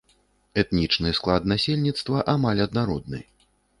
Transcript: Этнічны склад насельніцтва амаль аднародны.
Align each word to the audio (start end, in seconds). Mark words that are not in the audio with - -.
Этнічны 0.61 1.11
склад 1.19 1.45
насельніцтва 1.53 2.25
амаль 2.37 2.65
аднародны. 2.67 3.19